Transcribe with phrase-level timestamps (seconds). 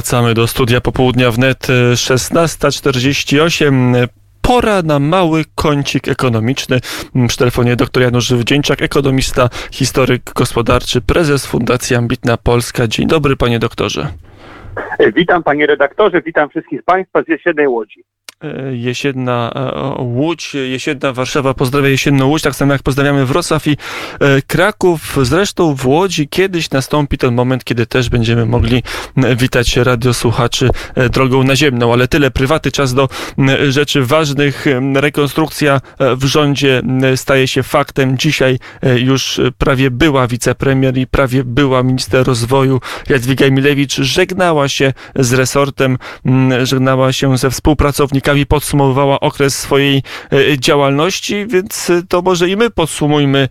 [0.00, 4.08] Wracamy do studia popołudnia wnet 16.48.
[4.42, 6.80] Pora na mały kącik ekonomiczny.
[7.28, 12.86] Przy telefonie dr Janusz Wdzięczak, ekonomista, historyk gospodarczy, prezes Fundacji Ambitna Polska.
[12.86, 14.06] Dzień dobry, panie doktorze.
[15.16, 18.04] Witam panie redaktorze, witam wszystkich państwa z jesiennej Łodzi.
[18.44, 23.70] E, jesienna e, Łódź, jesienna Warszawa pozdrawia jesienną Łódź, tak samo jak pozdrawiamy Wrocław i
[23.70, 25.18] e, Kraków.
[25.22, 28.82] Zresztą w Łodzi kiedyś nastąpi ten moment, kiedy też będziemy mogli
[29.36, 30.70] witać radiosłuchaczy
[31.10, 33.08] drogą naziemną, ale tyle prywaty, czas do
[33.68, 34.66] rzeczy ważnych.
[34.94, 35.80] Rekonstrukcja
[36.16, 36.82] w rządzie
[37.16, 38.18] staje się faktem.
[38.18, 38.58] Dzisiaj
[38.96, 45.98] już prawie była wicepremier i prawie była minister rozwoju Jadwiga Emilewicz żegnała się z resortem,
[46.62, 50.02] żegnała się ze współpracownikami podsumowywała okres swojej
[50.32, 53.48] e, działalności, więc e, to może i my podsumujmy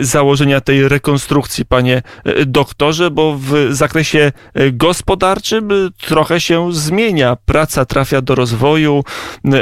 [0.00, 4.32] założenia tej rekonstrukcji, panie e, doktorze, bo w zakresie
[4.72, 5.68] gospodarczym
[6.06, 7.36] trochę się zmienia.
[7.44, 9.04] Praca trafia do rozwoju,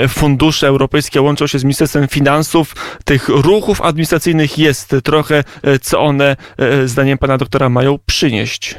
[0.08, 2.74] fundusze europejskie łączą się z Ministerstwem Finansów.
[3.04, 5.44] Tych ruchów administracyjnych jest trochę,
[5.82, 6.36] co one,
[6.84, 8.76] zdaniem pana doktora, mają przynieść.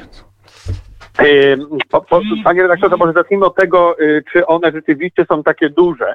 [1.89, 6.13] Po, po, panie redaktorze, może zacznijmy od tego, y, czy one rzeczywiście są takie duże.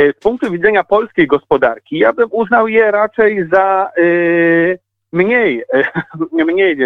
[0.00, 4.78] Y, z punktu widzenia polskiej gospodarki, ja bym uznał je raczej za y,
[5.12, 5.64] mniej,
[6.32, 6.76] mniej,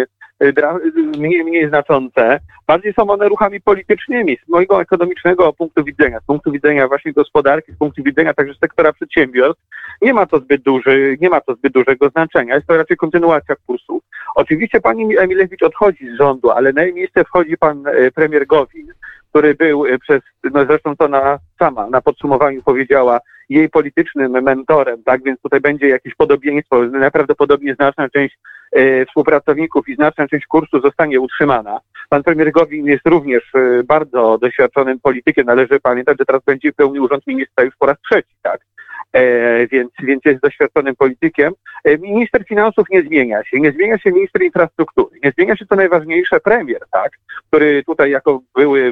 [1.17, 2.39] mniej, mniej znaczące.
[2.67, 7.71] Bardziej są one ruchami politycznymi z mojego ekonomicznego punktu widzenia, z punktu widzenia właśnie gospodarki,
[7.71, 9.63] z punktu widzenia także sektora przedsiębiorstw.
[10.01, 12.55] Nie ma to zbyt duży, nie ma to zbyt dużego znaczenia.
[12.55, 14.01] Jest to raczej kontynuacja kursu.
[14.35, 18.87] Oczywiście pani Emilewicz odchodzi z rządu, ale na jej miejsce wchodzi pan e, premier Gowin,
[19.29, 25.03] który był e, przez, no zresztą to na sama na podsumowaniu powiedziała, jej politycznym mentorem,
[25.03, 28.37] tak więc tutaj będzie jakieś podobieństwo, najprawdopodobniej znaczna część
[28.71, 31.79] e, współpracowników i znaczna część kursu zostanie utrzymana.
[32.09, 33.51] Pan premier Gowin jest również
[33.85, 38.35] bardzo doświadczonym politykiem, należy pamiętać, że teraz będzie pełnił urząd ministra już po raz trzeci,
[38.41, 38.70] tak.
[39.13, 41.53] E, więc, więc jest doświadczonym politykiem.
[41.83, 45.75] E, minister finansów nie zmienia się, nie zmienia się minister infrastruktury, nie zmienia się co
[45.75, 47.11] najważniejsze premier, tak,
[47.47, 48.91] który tutaj jako były e,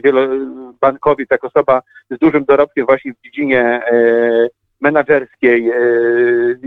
[0.00, 3.80] wielobankowiec, jako osoba z dużym dorobkiem właśnie w dziedzinie
[4.84, 5.74] e, menadżerskiej e,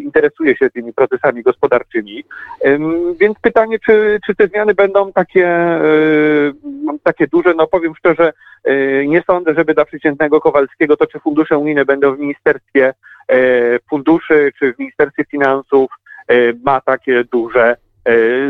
[0.01, 2.23] interesuje się tymi procesami gospodarczymi.
[2.61, 2.79] E,
[3.19, 5.81] więc pytanie, czy, czy te zmiany będą takie, e,
[7.03, 7.53] takie duże?
[7.53, 8.33] No powiem szczerze,
[9.07, 12.93] nie sądzę, żeby dla przeciętnego Kowalskiego to, czy fundusze unijne będą w Ministerstwie
[13.89, 15.91] Funduszy, czy w Ministerstwie Finansów,
[16.63, 17.86] ma takie duże E,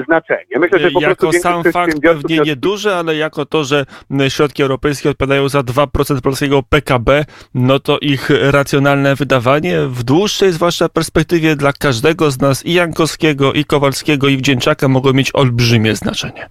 [0.06, 0.60] znaczenie.
[0.60, 3.86] Myślę, że po jako sam fakt pewnie nieduże, ale jako to, że
[4.30, 10.90] środki europejskie odpowiadają za 2% polskiego PKB, no to ich racjonalne wydawanie w dłuższej zwłaszcza
[10.90, 16.50] perspektywie dla każdego z nas i Jankowskiego, i Kowalskiego, i Wdzięczaka mogło mieć olbrzymie znaczenie.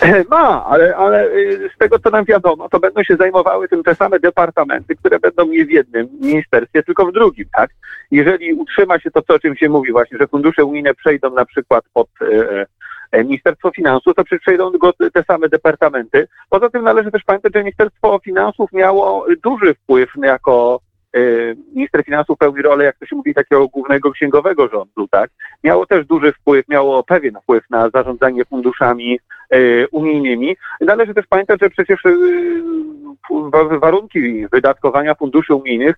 [0.30, 3.94] Ma, ale, ale y, z tego co nam wiadomo, to będą się zajmowały tym te
[3.94, 7.70] same departamenty, które będą nie w jednym ministerstwie, tylko w drugim, tak?
[8.10, 11.44] Jeżeli utrzyma się to, co o czym się mówi właśnie, że fundusze unijne przejdą na
[11.44, 12.66] przykład pod e,
[13.12, 16.28] e Ministerstwo Finansów, to przejdą go te same departamenty.
[16.50, 20.80] Poza tym należy też pamiętać, że Ministerstwo Finansów miało duży wpływ jako
[21.74, 25.30] minister finansów pełni rolę, jak to się mówi, takiego głównego księgowego rządu, tak?
[25.64, 30.56] Miało też duży wpływ, miało pewien wpływ na zarządzanie funduszami e, unijnymi.
[30.80, 32.10] Należy też pamiętać, że przecież e,
[33.78, 35.96] warunki wydatkowania funduszy unijnych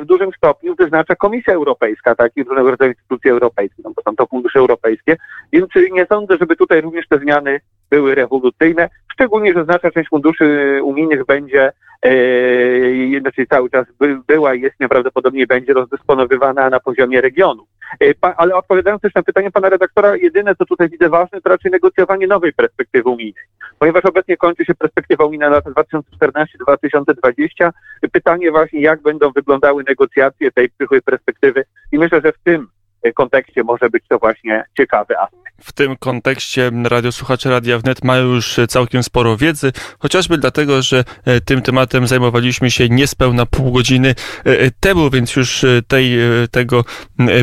[0.00, 4.16] w dużym stopniu wyznacza Komisja Europejska, tak, i różnego rodzaju instytucje europejskie, no bo są
[4.16, 5.16] to fundusze europejskie,
[5.52, 10.78] więc nie sądzę, żeby tutaj również te zmiany były rewolucyjne, szczególnie, że znaczna część funduszy
[10.82, 17.20] unijnych będzie e, znaczy cały czas by, była i jest nieprawdopodobnie będzie rozdysponowywana na poziomie
[17.20, 17.66] regionu.
[18.00, 21.48] E, pa, ale odpowiadając też na pytanie pana redaktora, jedyne co tutaj widzę ważne, to
[21.48, 23.44] raczej negocjowanie nowej perspektywy unijnej.
[23.78, 27.70] Ponieważ obecnie kończy się perspektywa unijna na lata 2014-2020,
[28.12, 32.68] pytanie właśnie, jak będą wyglądały negocjacje tej przyszłej perspektywy i myślę, że w tym
[33.14, 35.39] kontekście może być to właśnie ciekawy aspekt.
[35.62, 41.40] W tym kontekście radiosłuchacze Radia Wnet mają już całkiem sporo wiedzy, chociażby dlatego, że e,
[41.40, 44.14] tym tematem zajmowaliśmy się niespełna pół godziny
[44.46, 46.12] e, e, temu, więc już tej,
[46.50, 46.84] tego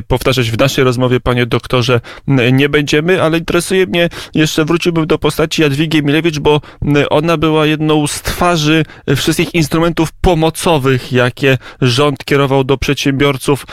[0.08, 2.02] powtarzać w naszej rozmowie, panie doktorze,
[2.52, 6.62] nie będziemy, ale interesuje mnie, jeszcze wróciłbym do postaci Jadwigi Milewicz, bo
[7.10, 13.66] ona była jedną z twarzy wszystkich instrumentów pomocowych, jakie rząd kierował do przedsiębiorców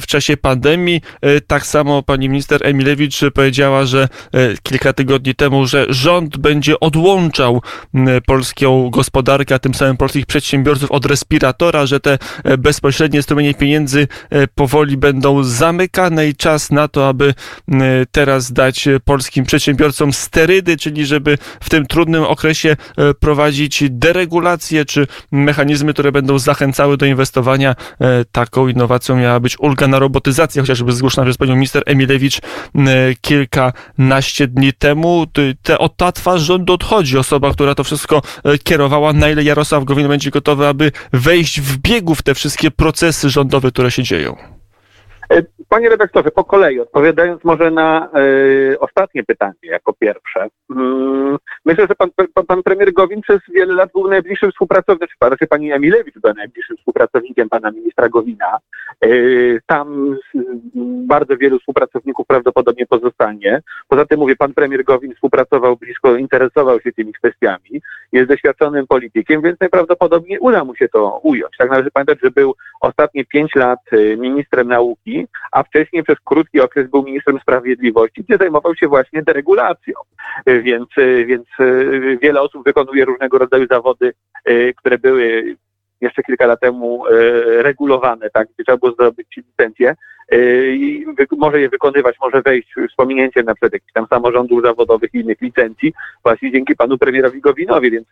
[0.00, 1.00] w czasie pandemii.
[1.46, 4.08] Tak samo pani minister Emilewicz powiedziała, mówiła, że
[4.62, 7.62] kilka tygodni temu, że rząd będzie odłączał
[8.26, 12.18] polską gospodarkę, a tym samym polskich przedsiębiorców od respiratora, że te
[12.58, 14.08] bezpośrednie strumienie pieniędzy
[14.54, 17.34] powoli będą zamykane i czas na to, aby
[18.12, 22.76] teraz dać polskim przedsiębiorcom sterydy, czyli żeby w tym trudnym okresie
[23.20, 27.74] prowadzić deregulację czy mechanizmy, które będą zachęcały do inwestowania.
[28.32, 32.40] Taką innowacją miała być ulga na robotyzację, chociażby zgłoszona przez panią minister Emilewicz
[34.14, 35.26] kilkanaście dni temu.
[35.62, 37.18] Te, od ta twarz rządu odchodzi.
[37.18, 38.22] Osoba, która to wszystko
[38.64, 43.30] kierowała, na ile Jarosław Gowin będzie gotowy, aby wejść w biegu w te wszystkie procesy
[43.30, 44.53] rządowe, które się dzieją.
[45.30, 48.08] E, panie redaktorze, po kolei, odpowiadając może na
[48.72, 50.48] y, ostatnie pytanie jako pierwsze.
[50.70, 55.30] Mm, myślę, że pan, pan, pan, premier Gowin przez wiele lat był najbliższym współpracownikiem, czy
[55.30, 58.58] raczej pani Emilewicz była najbliższym współpracownikiem pana ministra Gowina.
[59.04, 60.16] Y, tam
[61.06, 63.62] bardzo wielu współpracowników prawdopodobnie pozostanie.
[63.88, 67.80] Poza tym mówię, pan premier Gowin współpracował blisko, interesował się tymi kwestiami,
[68.12, 71.56] jest doświadczonym politykiem, więc najprawdopodobniej uda mu się to ująć.
[71.58, 73.80] Tak należy pamiętać, że był ostatnie pięć lat
[74.16, 75.13] ministrem nauki,
[75.52, 79.94] a wcześniej przez krótki okres był ministrem sprawiedliwości, gdzie zajmował się właśnie deregulacją.
[80.46, 80.88] Więc,
[81.26, 84.12] więc e, wiele osób wykonuje różnego rodzaju zawody,
[84.44, 85.56] e, które były
[86.00, 87.12] jeszcze kilka lat temu e,
[87.62, 89.94] regulowane, tak, gdzie trzeba było zdobyć licencję
[90.68, 91.06] i
[91.38, 95.40] może je wykonywać, może wejść z pominięciem na przykład jakichś tam samorządów zawodowych i innych
[95.40, 98.06] licencji, właśnie dzięki panu premierowi Gowinowi, więc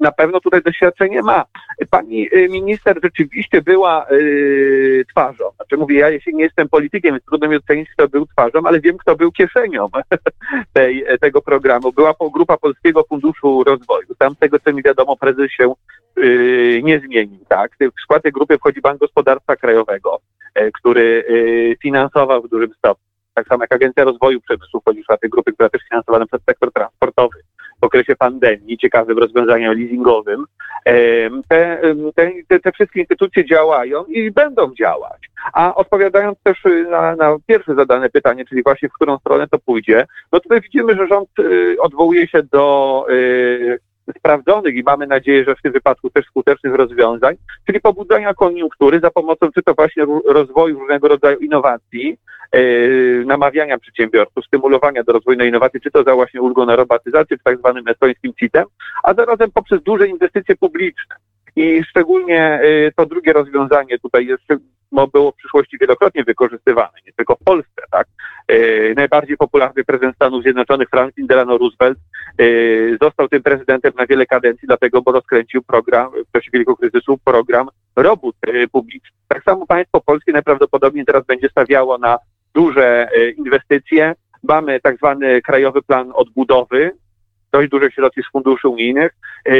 [0.00, 1.44] na pewno tutaj doświadczenie ma.
[1.90, 5.44] Pani y, minister rzeczywiście była yy, twarzą.
[5.56, 8.80] Znaczy mówię, ja jeśli nie jestem politykiem, więc trudno mi ocenić, kto był twarzą, ale
[8.80, 9.88] wiem, kto był kieszenią
[10.72, 11.92] tej, tego programu.
[11.92, 14.14] Była grupa Polskiego Funduszu Rozwoju.
[14.18, 15.74] Tam z tego, co mi wiadomo, prezes się
[16.16, 17.44] yy, nie zmienił.
[17.48, 17.76] Tak?
[17.98, 20.20] W skład tej grupy wchodzi Bank Gospodarstwa Krajowego,
[20.56, 23.12] yy, który y, finansował w dużym stopniu.
[23.34, 26.40] Tak samo jak Agencja Rozwoju Przemysłu wchodzi w skład tej grupy, która też finansowana przez
[26.44, 27.38] sektor transportowy
[27.84, 30.44] okresie pandemii, ciekawym rozwiązaniom leasingowym.
[31.48, 31.72] Te,
[32.48, 35.20] te, te, wszystkie instytucje działają i będą działać.
[35.52, 40.06] A odpowiadając też na, na pierwsze zadane pytanie, czyli właśnie w którą stronę to pójdzie,
[40.32, 43.78] no tutaj widzimy, że rząd y, odwołuje się do y,
[44.18, 47.34] sprawdzonych i mamy nadzieję, że w tym wypadku też skutecznych rozwiązań,
[47.66, 52.18] czyli pobudzania koniunktury za pomocą czy to właśnie rozwoju różnego rodzaju innowacji,
[52.54, 57.36] yy, namawiania przedsiębiorców, stymulowania do rozwoju na innowacji, czy to za właśnie ulgą na robotyzację,
[57.36, 58.64] czy tak zwanym estońskim CIT-em,
[59.02, 61.16] a zarazem poprzez duże inwestycje publiczne.
[61.56, 64.42] I szczególnie y, to drugie rozwiązanie tutaj jest,
[64.92, 68.06] no, było w przyszłości wielokrotnie wykorzystywane, nie tylko w Polsce, tak?
[68.52, 71.98] Y, najbardziej popularny prezydent Stanów Zjednoczonych, Franklin Delano Roosevelt,
[72.40, 77.18] y, został tym prezydentem na wiele kadencji, dlatego, bo rozkręcił program, w czasie wielkiego kryzysu,
[77.24, 78.36] program robót
[78.72, 79.20] publicznych.
[79.28, 82.18] Tak samo państwo polskie najprawdopodobniej teraz będzie stawiało na
[82.54, 84.14] duże inwestycje.
[84.42, 86.90] Mamy tak zwany Krajowy Plan Odbudowy,
[87.52, 89.12] dość duże środki z funduszy unijnych.
[89.44, 89.54] E,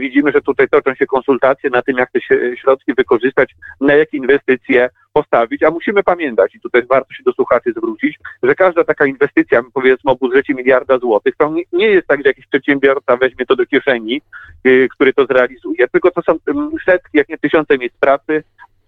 [0.00, 2.20] widzimy, że tutaj toczą się konsultacje na tym, jak te
[2.56, 7.72] środki wykorzystać, na jakie inwestycje postawić, a musimy pamiętać, i tutaj warto się do słuchaczy
[7.76, 12.28] zwrócić, że każda taka inwestycja, powiedzmy o budżecie miliarda złotych, to nie jest tak, że
[12.28, 14.22] jakiś przedsiębiorca weźmie to do kieszeni,
[14.64, 16.38] e, który to zrealizuje, tylko to są
[16.84, 18.42] setki, jak nie tysiące miejsc pracy,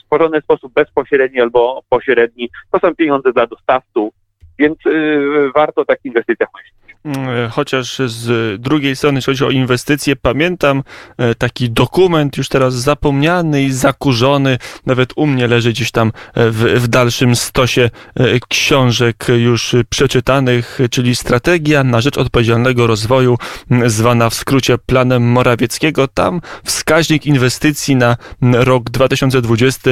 [0.04, 2.50] stworzone w sposób bezpośredni albo pośredni.
[2.70, 4.14] To są pieniądze dla dostawców,
[4.58, 6.79] więc y, warto o takich inwestycjach myśleć.
[7.04, 10.82] Mm, chociaż z drugiej strony, jeśli chodzi o inwestycje, pamiętam
[11.18, 16.50] e, taki dokument już teraz zapomniany i zakurzony, nawet u mnie leży gdzieś tam e,
[16.50, 23.38] w, w dalszym stosie e, książek już przeczytanych, czyli Strategia na rzecz odpowiedzialnego rozwoju,
[23.86, 26.08] zwana w skrócie Planem Morawieckiego.
[26.08, 28.16] Tam wskaźnik inwestycji na
[28.52, 29.90] rok 2020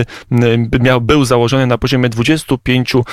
[0.81, 3.05] miał, był założony na poziomie 25%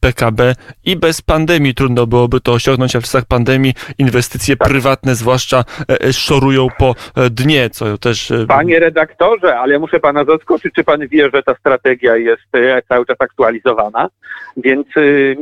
[0.00, 0.54] PKB
[0.84, 4.68] i bez pandemii trudno byłoby to osiągnąć osiągnąć, a w czasach pandemii inwestycje tak.
[4.68, 8.32] prywatne zwłaszcza e, e, szorują po e, dnie, co też...
[8.48, 12.42] Panie redaktorze, ale muszę pana zaskoczyć, czy pan wie, że ta strategia jest
[12.88, 14.08] cały czas aktualizowana?
[14.56, 14.86] Więc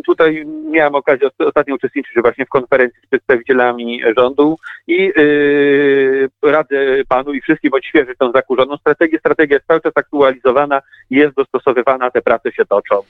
[0.07, 6.77] tutaj miałem okazję ostatnio uczestniczyć właśnie w konferencji z przedstawicielami rządu i yy, radzę
[7.09, 9.19] panu i wszystkim odświeżyć tą zakurzoną strategię.
[9.19, 13.03] Strategia jest cały czas aktualizowana, jest dostosowywana, te prace się toczą.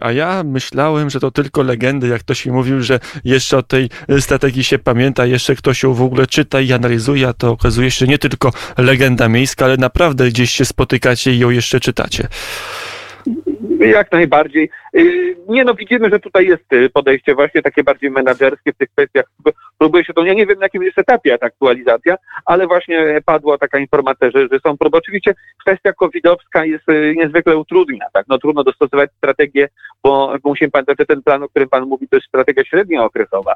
[0.00, 3.62] A ja myślałem, że to tylko legendy, jak ktoś mi mówił, że jeszcze jeszcze o
[3.62, 7.50] tej e, strategii się pamięta, jeszcze ktoś ją w ogóle czyta i analizuje, a to
[7.50, 12.28] okazuje się nie tylko legenda miejska, ale naprawdę gdzieś się spotykacie i ją jeszcze czytacie.
[13.80, 14.70] Jak najbardziej.
[14.96, 18.88] Y, Nie no, widzimy, że tutaj jest y, podejście właśnie takie bardziej menedżerskie w tych
[18.90, 19.24] kwestiach.
[19.78, 23.58] Próbuje się to, ja nie wiem na jakim jest etapie ta aktualizacja, ale właśnie padła
[23.58, 24.96] taka informacja, że, że są próby.
[24.98, 28.26] Oczywiście kwestia covidowska jest y, niezwykle utrudnia, tak?
[28.28, 29.68] No trudno dostosować strategię,
[30.02, 33.54] bo musimy pamiętać, że ten plan, o którym pan mówi, to jest strategia średniookresowa,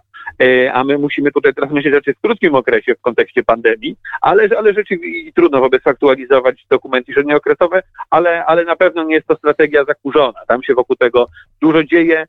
[0.73, 4.75] a my musimy tutaj teraz myśleć raczej w krótkim okresie w kontekście pandemii, ale, ale
[4.75, 10.14] rzeczywiście trudno wobec aktualizować dokumenty średniookresowe, ale, ale na pewno nie jest to strategia zakurzona.
[10.49, 11.27] Tam się wokół tego
[11.61, 12.27] dużo dzieje.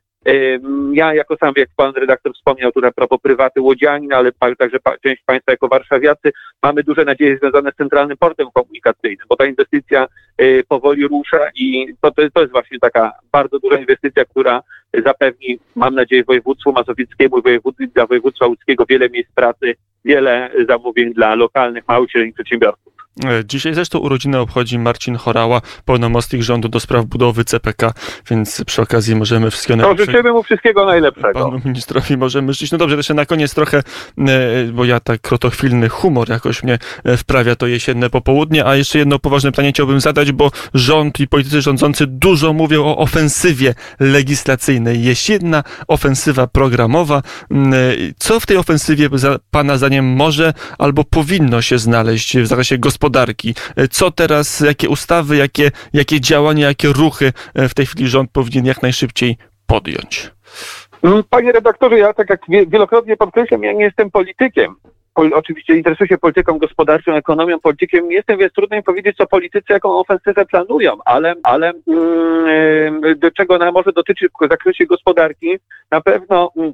[0.92, 5.52] Ja jako sam, jak pan redaktor wspomniał tutaj propos prywaty Łodzianin, ale także część państwa
[5.52, 10.06] jako warszawiacy, mamy duże nadzieje związane z Centralnym Portem Komunikacyjnym, bo ta inwestycja
[10.40, 14.62] y, powoli rusza i to, to, to jest właśnie taka bardzo duża inwestycja, która
[15.04, 17.38] zapewni, mam nadzieję, województwu mazowieckiemu
[17.80, 19.74] i dla województwa łódzkiego wiele miejsc pracy,
[20.04, 22.95] wiele zamówień dla lokalnych, małych i średnich przedsiębiorców.
[23.24, 27.92] E, Dzisiaj zresztą urodziny obchodzi Marcin Chorała, pełnomocnik rządu do spraw budowy CPK,
[28.30, 31.32] więc przy okazji możemy wszystkiego najlepszego życzymy mu wszystkiego najlepszego.
[31.32, 32.72] panu ministrowi możemy życzyć.
[32.72, 37.16] No dobrze, jeszcze na koniec trochę, e, bo ja tak krotochwilny humor jakoś mnie e,
[37.16, 41.62] wprawia to jesienne popołudnie, a jeszcze jedno poważne pytanie chciałbym zadać, bo rząd i politycy
[41.62, 45.02] rządzący dużo mówią o ofensywie legislacyjnej.
[45.02, 47.22] Jesienna ofensywa programowa.
[47.50, 47.72] Mm,
[48.18, 49.08] Co w tej ofensywie
[49.50, 53.05] pana zdaniem może albo powinno się znaleźć w zakresie gospodarki?
[53.76, 58.30] E, Co teraz, jakie ustawy, jakie, jakie działania, jakie ruchy e, w tej chwili rząd
[58.30, 59.36] powinien jak najszybciej
[59.66, 60.30] podjąć?
[61.02, 64.74] Mm, Panie redaktorze, ja tak jak wie- wielokrotnie podkreślam, ja nie jestem politykiem.
[65.14, 68.12] Pol, oczywiście interesuję się polityką gospodarczą, ekonomią, politykiem.
[68.12, 73.54] Jestem, więc trudno mi powiedzieć, co politycy jaką ofensywę planują, ale, ale mm, do czego
[73.54, 75.58] ona może dotyczyć w zakresie gospodarki,
[75.90, 76.72] na pewno mm,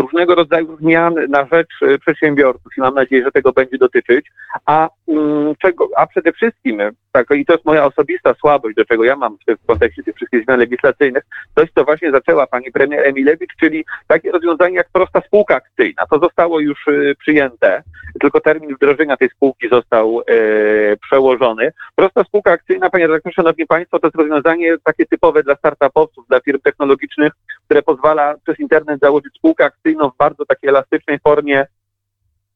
[0.00, 4.26] różnego rodzaju zmian na rzecz e, przedsiębiorców i mam nadzieję, że tego będzie dotyczyć,
[4.66, 6.80] a mm, czego, a przede wszystkim,
[7.16, 10.44] tak, i to jest moja osobista słabość, do czego ja mam w, kontekście tych wszystkich
[10.44, 15.54] zmian legislacyjnych, coś, co właśnie zaczęła pani premier Emilewicz, czyli takie rozwiązanie jak prosta spółka
[15.56, 16.06] akcyjna.
[16.10, 17.82] To zostało już e, przyjęte,
[18.20, 21.72] tylko termin wdrożenia tej spółki został e, przełożony.
[21.94, 26.40] Prosta spółka akcyjna, panie redaktorze, szanowni państwo, to jest rozwiązanie takie typowe dla startupowców, dla
[26.40, 27.32] firm technologicznych,
[27.64, 31.66] które pozwala przez internet założyć spółkę akcyjną w bardzo takiej elastycznej formie,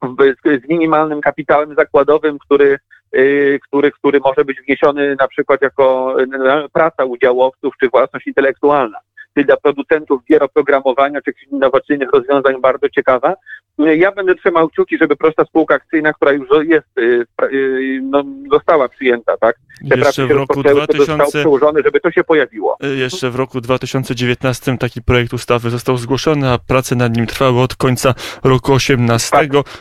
[0.09, 2.78] z, z minimalnym kapitałem zakładowym, który,
[3.16, 6.16] y, który, który może być wniesiony na przykład jako
[6.73, 8.99] praca udziałowców czy własność intelektualna.
[9.35, 13.35] Czyli dla producentów gier oprogramowania czy innowacyjnych rozwiązań bardzo ciekawa.
[13.87, 18.25] Y, Ja będę trzymał kciuki, żeby prosta spółka akcyjna, która już jest, y, y, no,
[18.52, 19.56] została przyjęta, tak?
[19.90, 22.76] Te Jeszcze w roku rozpoczęły, to zostało 2000 przełożone, żeby to się pojawiło.
[22.96, 27.75] Jeszcze w roku 2019 taki projekt ustawy został zgłoszony, a prace nad nim trwały od
[27.75, 29.37] końca roku 18.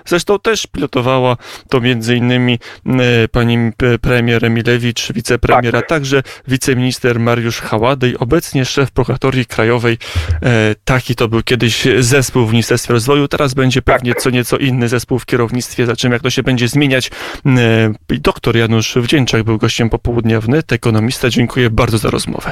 [0.06, 1.38] Zresztą też pilotowała
[1.70, 2.60] to między innymi
[3.32, 5.90] pani premier Emilewicz, wicepremier, a Tak.
[5.90, 9.98] także wiceminister Mariusz Haładej, obecnie szef prokuratorii krajowej.
[10.44, 14.88] E, Taki to był kiedyś zespół w Ministerstwie Rozwoju, teraz będzie pewnie co nieco inny
[14.88, 17.12] zespół w kierownictwie, za czym jak to się będzie zmieniać.
[18.10, 21.30] I Doktor Janusz Wdzięczak był gościem popołudnia wnet, ekonomista.
[21.30, 22.52] Dziękuję bardzo za rozmowę.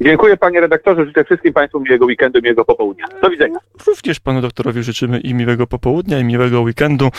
[0.00, 3.04] Dziękuję panie redaktorze, życzę wszystkim państwu miłego weekendu, miłego popołudnia.
[3.22, 3.58] Do widzenia.
[3.86, 7.10] Również panu doktorowi życzymy i miłego popołudnia, i miłego weekendu.